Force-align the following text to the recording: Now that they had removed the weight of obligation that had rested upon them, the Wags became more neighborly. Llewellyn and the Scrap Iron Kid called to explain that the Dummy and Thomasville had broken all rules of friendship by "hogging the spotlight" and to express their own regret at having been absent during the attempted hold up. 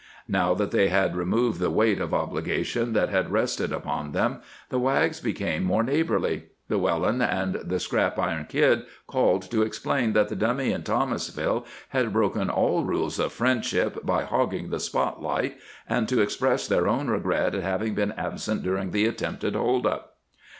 Now 0.27 0.55
that 0.55 0.71
they 0.71 0.87
had 0.87 1.15
removed 1.15 1.59
the 1.59 1.69
weight 1.69 2.01
of 2.01 2.11
obligation 2.11 2.93
that 2.93 3.09
had 3.09 3.29
rested 3.29 3.71
upon 3.71 4.13
them, 4.13 4.41
the 4.69 4.79
Wags 4.79 5.19
became 5.19 5.63
more 5.63 5.83
neighborly. 5.83 6.45
Llewellyn 6.69 7.21
and 7.21 7.53
the 7.63 7.79
Scrap 7.79 8.17
Iron 8.17 8.47
Kid 8.49 8.81
called 9.05 9.43
to 9.51 9.61
explain 9.61 10.13
that 10.13 10.27
the 10.29 10.35
Dummy 10.35 10.71
and 10.71 10.83
Thomasville 10.83 11.67
had 11.89 12.11
broken 12.13 12.49
all 12.49 12.83
rules 12.83 13.19
of 13.19 13.31
friendship 13.31 14.03
by 14.03 14.23
"hogging 14.23 14.71
the 14.71 14.79
spotlight" 14.79 15.59
and 15.87 16.09
to 16.09 16.19
express 16.19 16.67
their 16.67 16.87
own 16.87 17.07
regret 17.07 17.53
at 17.53 17.61
having 17.61 17.93
been 17.93 18.13
absent 18.13 18.63
during 18.63 18.89
the 18.89 19.05
attempted 19.05 19.53
hold 19.53 19.85
up. 19.85 20.17